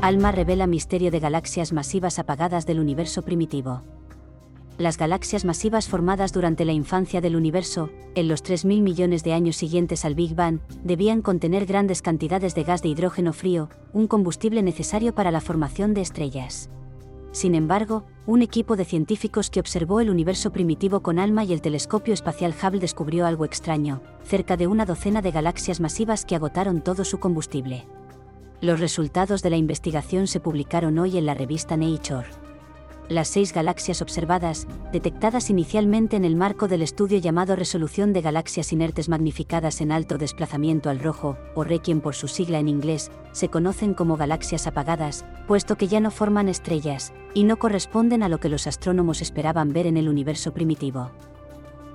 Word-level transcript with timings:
Alma 0.00 0.30
revela 0.30 0.68
misterio 0.68 1.10
de 1.10 1.18
galaxias 1.18 1.72
masivas 1.72 2.20
apagadas 2.20 2.66
del 2.66 2.78
universo 2.78 3.22
primitivo. 3.22 3.82
Las 4.78 4.96
galaxias 4.96 5.44
masivas 5.44 5.88
formadas 5.88 6.32
durante 6.32 6.64
la 6.64 6.72
infancia 6.72 7.20
del 7.20 7.34
universo, 7.34 7.90
en 8.14 8.28
los 8.28 8.44
3.000 8.44 8.80
millones 8.80 9.24
de 9.24 9.32
años 9.32 9.56
siguientes 9.56 10.04
al 10.04 10.14
Big 10.14 10.36
Bang, 10.36 10.60
debían 10.84 11.20
contener 11.20 11.66
grandes 11.66 12.00
cantidades 12.00 12.54
de 12.54 12.62
gas 12.62 12.80
de 12.80 12.90
hidrógeno 12.90 13.32
frío, 13.32 13.70
un 13.92 14.06
combustible 14.06 14.62
necesario 14.62 15.16
para 15.16 15.32
la 15.32 15.40
formación 15.40 15.94
de 15.94 16.02
estrellas. 16.02 16.70
Sin 17.32 17.56
embargo, 17.56 18.04
un 18.24 18.42
equipo 18.42 18.76
de 18.76 18.84
científicos 18.84 19.50
que 19.50 19.58
observó 19.58 19.98
el 19.98 20.10
universo 20.10 20.52
primitivo 20.52 21.00
con 21.00 21.18
ALMA 21.18 21.42
y 21.42 21.52
el 21.52 21.60
telescopio 21.60 22.14
espacial 22.14 22.54
Hubble 22.54 22.78
descubrió 22.78 23.26
algo 23.26 23.44
extraño, 23.44 24.00
cerca 24.22 24.56
de 24.56 24.68
una 24.68 24.86
docena 24.86 25.22
de 25.22 25.32
galaxias 25.32 25.80
masivas 25.80 26.24
que 26.24 26.36
agotaron 26.36 26.82
todo 26.82 27.04
su 27.04 27.18
combustible. 27.18 27.84
Los 28.60 28.80
resultados 28.80 29.40
de 29.42 29.50
la 29.50 29.56
investigación 29.56 30.26
se 30.26 30.40
publicaron 30.40 30.98
hoy 30.98 31.16
en 31.16 31.26
la 31.26 31.34
revista 31.34 31.76
Nature. 31.76 32.26
Las 33.08 33.28
seis 33.28 33.52
galaxias 33.52 34.02
observadas, 34.02 34.66
detectadas 34.92 35.48
inicialmente 35.48 36.16
en 36.16 36.24
el 36.24 36.34
marco 36.34 36.66
del 36.66 36.82
estudio 36.82 37.18
llamado 37.18 37.54
Resolución 37.54 38.12
de 38.12 38.20
Galaxias 38.20 38.72
Inertes 38.72 39.08
Magnificadas 39.08 39.80
en 39.80 39.92
Alto 39.92 40.18
Desplazamiento 40.18 40.90
al 40.90 40.98
Rojo, 40.98 41.38
o 41.54 41.62
Requiem 41.62 42.00
por 42.00 42.16
su 42.16 42.26
sigla 42.26 42.58
en 42.58 42.66
inglés, 42.66 43.12
se 43.30 43.48
conocen 43.48 43.94
como 43.94 44.16
galaxias 44.16 44.66
apagadas, 44.66 45.24
puesto 45.46 45.76
que 45.76 45.86
ya 45.86 46.00
no 46.00 46.10
forman 46.10 46.48
estrellas, 46.48 47.12
y 47.34 47.44
no 47.44 47.60
corresponden 47.60 48.24
a 48.24 48.28
lo 48.28 48.40
que 48.40 48.48
los 48.48 48.66
astrónomos 48.66 49.22
esperaban 49.22 49.72
ver 49.72 49.86
en 49.86 49.96
el 49.96 50.08
universo 50.08 50.52
primitivo. 50.52 51.12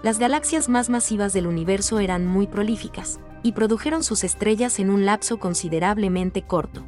Las 0.03 0.20
galaxias 0.20 0.67
más 0.67 0.89
masivas 0.89 1.31
del 1.31 1.48
universo 1.48 1.99
eran 1.99 2.27
muy 2.27 2.45
prolíficas, 2.45 3.21
y 3.41 3.53
produjeron 3.53 4.03
sus 4.03 4.25
estrellas 4.25 4.80
en 4.80 4.89
un 4.89 5.05
lapso 5.05 5.39
considerablemente 5.39 6.41
corto. 6.41 6.84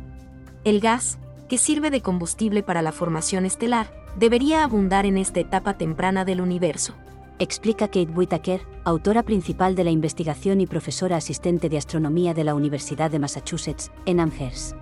El 0.65 0.81
gas, 0.81 1.17
que 1.47 1.57
sirve 1.57 1.91
de 1.91 2.01
combustible 2.01 2.61
para 2.61 2.81
la 2.81 2.91
formación 2.91 3.45
estelar, 3.45 3.89
debería 4.19 4.65
abundar 4.65 5.05
en 5.05 5.17
esta 5.17 5.39
etapa 5.39 5.77
temprana 5.77 6.25
del 6.25 6.41
universo. 6.41 6.93
Explica 7.39 7.87
Kate 7.87 8.11
Whitaker, 8.13 8.61
autora 8.83 9.23
principal 9.23 9.75
de 9.75 9.85
la 9.85 9.91
investigación 9.91 10.59
y 10.59 10.67
profesora 10.67 11.15
asistente 11.15 11.69
de 11.69 11.77
astronomía 11.77 12.33
de 12.33 12.43
la 12.43 12.53
Universidad 12.53 13.11
de 13.11 13.19
Massachusetts, 13.19 13.91
en 14.05 14.19
Amherst. 14.19 14.75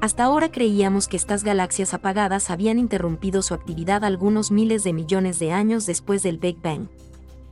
Hasta 0.00 0.24
ahora 0.24 0.50
creíamos 0.50 1.08
que 1.08 1.16
estas 1.18 1.44
galaxias 1.44 1.92
apagadas 1.92 2.48
habían 2.50 2.78
interrumpido 2.78 3.42
su 3.42 3.52
actividad 3.52 4.02
algunos 4.02 4.50
miles 4.50 4.82
de 4.82 4.94
millones 4.94 5.38
de 5.38 5.52
años 5.52 5.84
después 5.84 6.22
del 6.22 6.38
Big 6.38 6.60
Bang. 6.62 6.88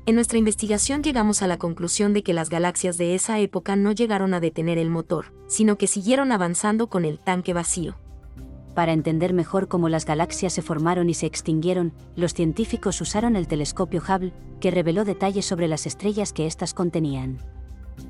En 0.07 0.17
nuestra 0.17 0.37
investigación 0.37 1.03
llegamos 1.03 1.41
a 1.41 1.47
la 1.47 1.57
conclusión 1.57 2.13
de 2.13 2.23
que 2.23 2.35
las 2.35 2.51
galaxias 2.51 2.99
de 2.99 3.15
esa 3.15 3.39
época 3.39 3.75
no 3.75 3.91
llegaron 3.91 4.35
a 4.35 4.41
detener 4.41 4.77
el 4.77 4.91
motor, 4.91 5.33
sino 5.47 5.79
que 5.79 5.87
siguieron 5.87 6.31
avanzando 6.31 6.89
con 6.89 7.07
el 7.07 7.19
tanque 7.19 7.55
vacío. 7.55 7.97
Para 8.75 8.93
entender 8.93 9.33
mejor 9.33 9.67
cómo 9.67 9.89
las 9.89 10.05
galaxias 10.05 10.53
se 10.53 10.61
formaron 10.61 11.09
y 11.09 11.15
se 11.15 11.25
extinguieron, 11.25 11.95
los 12.17 12.35
científicos 12.35 13.01
usaron 13.01 13.35
el 13.35 13.49
telescopio 13.49 14.03
Hubble, 14.07 14.35
que 14.61 14.71
reveló 14.71 15.07
detalles 15.07 15.47
sobre 15.47 15.69
las 15.69 15.87
estrellas 15.87 16.35
que 16.35 16.47
éstas 16.47 16.75
contenían. 16.75 17.39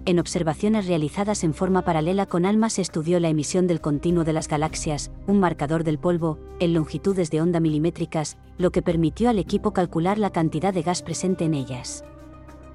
En 0.07 0.19
observaciones 0.19 0.87
realizadas 0.87 1.45
en 1.45 1.55
forma 1.55 1.83
paralela 1.83 2.27
con 2.27 2.45
ALMA 2.45 2.69
se 2.71 2.83
estudió 2.83 3.21
la 3.21 3.29
emisión 3.29 3.67
del 3.67 3.81
continuo 3.81 4.25
de 4.25 4.33
las 4.33 4.49
galaxias, 4.49 5.11
un 5.27 5.41
marcador 5.41 5.85
del 5.85 5.99
polvo, 5.99 6.39
en 6.61 6.75
longitudes 6.75 7.31
de 7.31 7.41
onda 7.41 7.61
milimétricas, 7.61 8.37
lo 8.59 8.71
que 8.71 8.83
permitió 8.83 9.31
al 9.31 9.39
equipo 9.39 9.73
calcular 9.73 10.19
la 10.19 10.31
cantidad 10.31 10.75
de 10.75 10.83
gas 10.83 11.03
presente 11.03 11.45
en 11.45 11.55
ellas. 11.55 12.05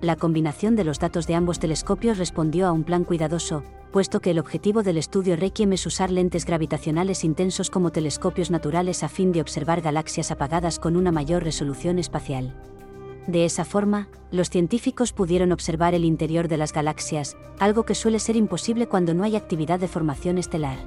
La 0.01 0.15
combinación 0.15 0.75
de 0.75 0.85
los 0.85 0.97
datos 0.99 1.27
de 1.27 1.35
ambos 1.35 1.59
telescopios 1.59 2.17
respondió 2.17 2.67
a 2.67 2.71
un 2.71 2.83
plan 2.83 3.03
cuidadoso, 3.03 3.63
puesto 3.91 4.21
que 4.21 4.31
el 4.31 4.39
objetivo 4.39 4.81
del 4.81 4.97
estudio 4.97 5.35
Requiem 5.35 5.73
es 5.73 5.85
usar 5.85 6.09
lentes 6.09 6.45
gravitacionales 6.45 7.23
intensos 7.23 7.69
como 7.69 7.91
telescopios 7.91 8.49
naturales 8.49 9.03
a 9.03 9.09
fin 9.09 9.31
de 9.31 9.41
observar 9.41 9.81
galaxias 9.81 10.31
apagadas 10.31 10.79
con 10.79 10.95
una 10.95 11.11
mayor 11.11 11.43
resolución 11.43 11.99
espacial. 11.99 12.55
De 13.29 13.45
esa 13.45 13.63
forma, 13.63 14.07
los 14.31 14.49
científicos 14.49 15.13
pudieron 15.13 15.51
observar 15.51 15.93
el 15.93 16.03
interior 16.03 16.47
de 16.47 16.57
las 16.57 16.73
galaxias, 16.73 17.37
algo 17.59 17.83
que 17.83 17.93
suele 17.93 18.17
ser 18.17 18.35
imposible 18.35 18.87
cuando 18.87 19.13
no 19.13 19.23
hay 19.23 19.35
actividad 19.35 19.79
de 19.79 19.87
formación 19.87 20.39
estelar. 20.39 20.79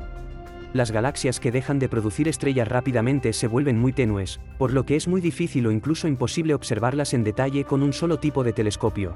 Las 0.73 0.91
galaxias 0.91 1.39
que 1.39 1.53
dejan 1.53 1.79
de 1.79 1.89
producir 1.89 2.27
estrellas 2.27 2.67
rápidamente 2.67 3.33
se 3.33 3.47
vuelven 3.47 3.79
muy 3.79 3.93
tenues, 3.93 4.41
por 4.59 4.73
lo 4.73 4.85
que 4.85 4.97
es 4.97 5.07
muy 5.07 5.21
difícil 5.21 5.69
o 5.69 5.71
incluso 5.71 6.09
imposible 6.09 6.53
observarlas 6.53 7.15
en 7.15 7.23
detalle 7.23 7.63
con 7.63 7.81
un 7.81 7.93
solo 7.93 8.19
tipo 8.19 8.43
de 8.43 8.53
telescopio. 8.53 9.15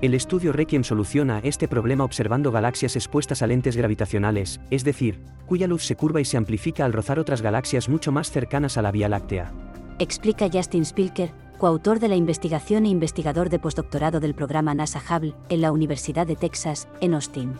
El 0.00 0.14
estudio 0.14 0.52
Requiem 0.52 0.82
soluciona 0.82 1.38
este 1.44 1.68
problema 1.68 2.02
observando 2.02 2.50
galaxias 2.50 2.96
expuestas 2.96 3.42
a 3.42 3.46
lentes 3.46 3.76
gravitacionales, 3.76 4.60
es 4.70 4.82
decir, 4.82 5.20
cuya 5.46 5.68
luz 5.68 5.84
se 5.84 5.94
curva 5.94 6.20
y 6.20 6.24
se 6.24 6.36
amplifica 6.36 6.84
al 6.84 6.94
rozar 6.94 7.20
otras 7.20 7.42
galaxias 7.42 7.88
mucho 7.88 8.10
más 8.10 8.32
cercanas 8.32 8.76
a 8.76 8.82
la 8.82 8.90
Vía 8.90 9.08
Láctea. 9.08 9.52
Explica 10.00 10.48
Justin 10.52 10.84
Spilker, 10.84 11.30
coautor 11.60 12.00
de 12.00 12.08
la 12.08 12.16
investigación 12.16 12.86
e 12.86 12.88
investigador 12.88 13.50
de 13.50 13.58
postdoctorado 13.58 14.18
del 14.18 14.34
programa 14.34 14.74
NASA 14.74 14.98
Hubble 14.98 15.34
en 15.50 15.60
la 15.60 15.72
Universidad 15.72 16.26
de 16.26 16.34
Texas, 16.34 16.88
en 17.02 17.12
Austin. 17.12 17.52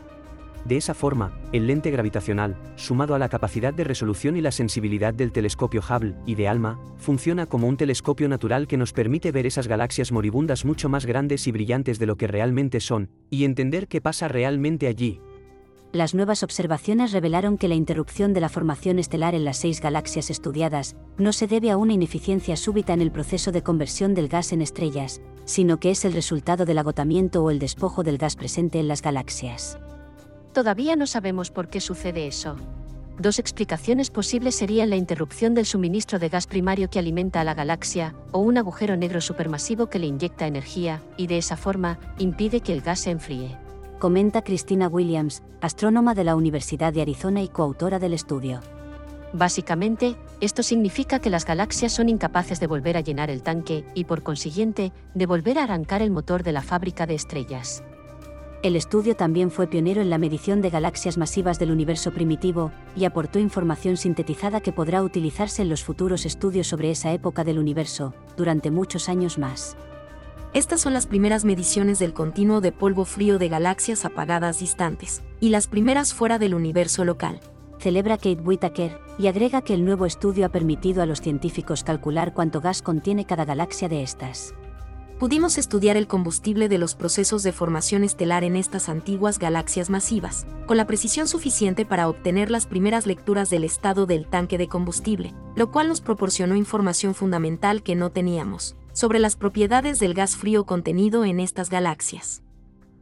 De 0.65 0.78
esa 0.78 0.94
forma, 0.94 1.38
el 1.53 1.66
lente 1.66 1.91
gravitacional, 1.91 2.56
sumado 2.77 3.15
a 3.15 3.19
la 3.19 3.28
capacidad 3.28 3.75
de 3.75 3.84
resolución 3.84 4.39
y 4.39 4.41
la 4.41 4.53
sensibilidad 4.53 5.12
del 5.12 5.33
telescopio 5.33 5.83
Hubble 5.83 6.15
y 6.25 6.34
de 6.34 6.49
ALMA, 6.49 6.81
funciona 6.97 7.44
como 7.44 7.66
un 7.66 7.77
telescopio 7.77 8.27
natural 8.27 8.66
que 8.66 8.78
nos 8.78 8.94
permite 8.94 9.33
ver 9.33 9.44
esas 9.44 9.69
galaxias 9.69 10.12
moribundas 10.12 10.65
mucho 10.65 10.89
más 10.89 11.05
grandes 11.05 11.47
y 11.47 11.53
brillantes 11.53 11.99
de 11.99 12.06
lo 12.06 12.16
que 12.16 12.27
realmente 12.27 12.81
son, 12.81 13.10
y 13.28 13.44
entender 13.44 13.87
qué 13.87 14.00
pasa 14.00 14.28
realmente 14.28 14.87
allí, 14.87 15.21
las 15.93 16.15
nuevas 16.15 16.45
observaciones 16.45 17.11
revelaron 17.11 17.59
que 17.59 17.67
la 17.67 17.75
interrupción 17.75 18.33
de 18.33 18.41
la 18.41 18.49
formación 18.49 19.01
estelar 19.01 19.34
en 19.34 19.45
las 19.45 19.56
seis 19.56 19.81
galaxias 19.81 20.31
estudiadas 20.31 20.95
no 21.19 21.33
se 21.33 21.49
debe 21.49 21.73
a 21.73 21.77
una 21.77 21.93
ineficiencia 21.93 22.56
súbita 22.56 22.93
en 22.93 23.01
el 23.01 23.11
proceso 23.11 23.51
de 23.51 23.62
conversión 23.62 24.15
del 24.15 24.28
gas 24.28 24.53
en 24.53 24.62
estrellas, 24.62 25.21
sino 25.47 25.81
que 25.81 25.91
es 25.91 26.05
el 26.05 26.12
resultado 26.12 26.65
del 26.65 26.78
agotamiento 26.78 27.43
o 27.43 27.51
el 27.51 27.59
despojo 27.59 28.05
del 28.05 28.19
gas 28.19 28.37
presente 28.37 28.78
en 28.78 28.87
las 28.87 29.03
galaxias. 29.03 29.78
Todavía 30.53 30.95
no 30.95 31.09
sabemos 31.09 31.51
por 31.51 31.69
qué 31.69 31.81
sucede 31.81 32.28
eso. 32.28 32.55
Dos 33.19 33.41
explicaciones 33.41 34.11
posibles 34.11 34.55
serían 34.55 34.91
la 34.91 34.97
interrupción 34.97 35.55
del 35.55 35.67
suministro 35.67 36.21
de 36.21 36.28
gas 36.28 36.47
primario 36.47 36.89
que 36.89 37.01
alimenta 37.01 37.41
a 37.41 37.45
la 37.45 37.55
galaxia, 37.55 38.15
o 38.31 38.39
un 38.39 38.59
agujero 38.59 38.97
negro 38.97 39.21
supermasivo 39.21 39.89
que 39.89 39.99
le 39.99 40.07
inyecta 40.07 40.47
energía, 40.47 41.03
y 41.17 41.27
de 41.27 41.39
esa 41.39 41.57
forma, 41.57 41.99
impide 42.19 42.61
que 42.61 42.72
el 42.72 42.81
gas 42.81 43.01
se 43.01 43.11
enfríe 43.11 43.59
comenta 44.00 44.43
Christina 44.43 44.88
Williams, 44.88 45.43
astrónoma 45.61 46.15
de 46.15 46.25
la 46.25 46.34
Universidad 46.34 46.93
de 46.93 47.03
Arizona 47.03 47.43
y 47.43 47.49
coautora 47.49 47.99
del 47.99 48.15
estudio. 48.15 48.61
Básicamente, 49.34 50.16
esto 50.41 50.62
significa 50.62 51.21
que 51.21 51.28
las 51.28 51.44
galaxias 51.44 51.93
son 51.93 52.09
incapaces 52.09 52.59
de 52.59 52.66
volver 52.66 52.97
a 52.97 53.03
llenar 53.03 53.31
el 53.31 53.43
tanque 53.43 53.84
y, 53.94 54.05
por 54.05 54.22
consiguiente, 54.22 54.91
de 55.15 55.27
volver 55.27 55.59
a 55.59 55.65
arrancar 55.65 56.00
el 56.00 56.10
motor 56.10 56.43
de 56.43 56.53
la 56.53 56.62
fábrica 56.62 57.06
de 57.06 57.15
estrellas. 57.15 57.84
El 58.62 58.75
estudio 58.75 59.16
también 59.16 59.50
fue 59.50 59.66
pionero 59.66 60.00
en 60.00 60.09
la 60.09 60.19
medición 60.19 60.62
de 60.62 60.71
galaxias 60.71 61.19
masivas 61.19 61.59
del 61.59 61.71
universo 61.71 62.10
primitivo 62.10 62.72
y 62.97 63.05
aportó 63.05 63.39
información 63.39 63.99
sintetizada 63.99 64.60
que 64.60 64.72
podrá 64.72 65.03
utilizarse 65.03 65.60
en 65.60 65.69
los 65.69 65.84
futuros 65.84 66.25
estudios 66.25 66.66
sobre 66.66 66.91
esa 66.91 67.12
época 67.12 67.44
del 67.44 67.59
universo, 67.59 68.15
durante 68.37 68.71
muchos 68.71 69.10
años 69.10 69.37
más. 69.37 69.77
Estas 70.53 70.81
son 70.81 70.94
las 70.94 71.06
primeras 71.06 71.44
mediciones 71.44 72.00
del 72.00 72.12
continuo 72.12 72.61
de 72.61 72.72
polvo 72.72 73.05
frío 73.05 73.38
de 73.38 73.49
galaxias 73.49 74.05
apagadas 74.05 74.59
distantes, 74.59 75.22
y 75.38 75.50
las 75.50 75.69
primeras 75.69 76.12
fuera 76.12 76.41
del 76.41 76.55
universo 76.55 77.05
local. 77.05 77.38
Celebra 77.78 78.16
Kate 78.16 78.41
Whitaker, 78.43 78.99
y 79.16 79.28
agrega 79.28 79.62
que 79.62 79.75
el 79.75 79.84
nuevo 79.84 80.06
estudio 80.06 80.44
ha 80.44 80.49
permitido 80.49 81.03
a 81.03 81.06
los 81.06 81.21
científicos 81.21 81.84
calcular 81.84 82.34
cuánto 82.34 82.60
gas 82.60 82.83
contiene 82.83 83.27
cada 83.27 83.44
galaxia 83.44 83.89
de 83.89 84.03
estas. 84.03 84.53
Pudimos 85.21 85.56
estudiar 85.56 85.97
el 85.97 86.09
combustible 86.09 86.69
de 86.69 86.78
los 86.78 86.97
procesos 86.97 87.44
de 87.44 87.53
formación 87.53 88.03
estelar 88.03 88.43
en 88.43 88.56
estas 88.56 88.89
antiguas 88.89 89.39
galaxias 89.39 89.89
masivas, 89.89 90.47
con 90.66 90.77
la 90.77 90.87
precisión 90.89 91.28
suficiente 91.28 91.86
para 91.86 92.09
obtener 92.09 92.51
las 92.51 92.66
primeras 92.66 93.07
lecturas 93.07 93.51
del 93.51 93.63
estado 93.63 94.04
del 94.04 94.27
tanque 94.27 94.59
de 94.59 94.66
combustible, 94.66 95.33
lo 95.54 95.71
cual 95.71 95.86
nos 95.86 96.01
proporcionó 96.01 96.57
información 96.57 97.15
fundamental 97.15 97.84
que 97.84 97.95
no 97.95 98.10
teníamos 98.10 98.75
sobre 98.92 99.19
las 99.19 99.37
propiedades 99.37 99.98
del 99.98 100.15
gas 100.15 100.37
frío 100.37 100.65
contenido 100.65 101.25
en 101.25 101.41
estas 101.41 101.71
galaxias. 101.71 102.42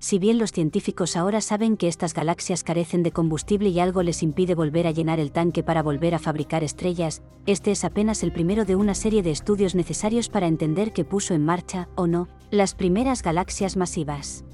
Si 0.01 0.21
bien 0.21 0.39
los 0.39 0.53
científicos 0.53 1.17
ahora 1.17 1.41
saben 1.41 1.77
que 1.77 1.89
estas 1.89 2.15
galaxias 2.15 2.63
carecen 2.63 3.03
de 3.03 3.11
combustible 3.11 3.71
y 3.71 3.81
algo 3.81 4.05
les 4.05 4.23
impide 4.23 4.55
volver 4.55 4.87
a 4.87 4.93
llenar 4.93 5.19
el 5.19 5.33
tanque 5.33 5.65
para 5.65 5.83
volver 5.83 6.15
a 6.15 6.21
fabricar 6.21 6.63
estrellas, 6.63 7.23
este 7.47 7.73
es 7.73 7.85
apenas 7.85 8.23
el 8.23 8.31
primero 8.31 8.65
de 8.65 8.77
una 8.77 8.95
serie 8.95 9.25
de 9.25 9.33
estudios 9.33 9.75
necesarios 9.75 10.29
para 10.29 10.47
entender 10.47 10.93
que 10.93 11.05
puso 11.05 11.35
en 11.35 11.45
marcha, 11.45 11.89
o 11.97 12.07
no, 12.07 12.29
las 12.53 12.77
primeras 12.77 13.23
galaxias 13.23 13.77
masivas. 13.77 14.45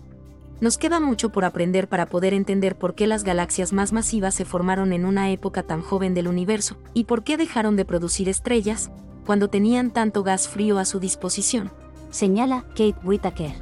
Nos 0.62 0.78
queda 0.78 0.98
mucho 0.98 1.30
por 1.30 1.44
aprender 1.44 1.88
para 1.88 2.06
poder 2.06 2.32
entender 2.32 2.78
por 2.78 2.94
qué 2.94 3.06
las 3.06 3.22
galaxias 3.22 3.74
más 3.74 3.92
masivas 3.92 4.34
se 4.34 4.46
formaron 4.46 4.94
en 4.94 5.04
una 5.04 5.30
época 5.30 5.62
tan 5.62 5.82
joven 5.82 6.14
del 6.14 6.26
universo, 6.26 6.78
y 6.94 7.04
por 7.04 7.22
qué 7.22 7.36
dejaron 7.36 7.76
de 7.76 7.84
producir 7.84 8.30
estrellas, 8.30 8.90
cuando 9.24 9.48
tenían 9.48 9.90
tanto 9.90 10.22
gas 10.22 10.48
frío 10.48 10.78
a 10.78 10.84
su 10.84 11.00
disposición. 11.00 11.70
Señala 12.10 12.64
Kate 12.70 12.96
Whitaker. 13.02 13.52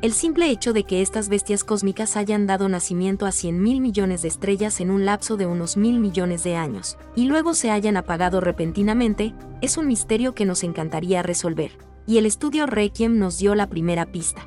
El 0.00 0.12
simple 0.12 0.48
hecho 0.48 0.72
de 0.72 0.84
que 0.84 1.02
estas 1.02 1.28
bestias 1.28 1.64
cósmicas 1.64 2.16
hayan 2.16 2.46
dado 2.46 2.68
nacimiento 2.68 3.26
a 3.26 3.32
100 3.32 3.60
mil 3.60 3.80
millones 3.80 4.22
de 4.22 4.28
estrellas 4.28 4.80
en 4.80 4.90
un 4.90 5.04
lapso 5.04 5.36
de 5.36 5.46
unos 5.46 5.76
mil 5.76 5.98
millones 5.98 6.44
de 6.44 6.54
años, 6.54 6.96
y 7.16 7.24
luego 7.24 7.54
se 7.54 7.72
hayan 7.72 7.96
apagado 7.96 8.40
repentinamente, 8.40 9.34
es 9.60 9.76
un 9.76 9.88
misterio 9.88 10.34
que 10.34 10.44
nos 10.44 10.62
encantaría 10.62 11.22
resolver. 11.22 11.72
Y 12.06 12.18
el 12.18 12.26
estudio 12.26 12.66
Requiem 12.66 13.18
nos 13.18 13.38
dio 13.38 13.56
la 13.56 13.68
primera 13.68 14.06
pista. 14.06 14.46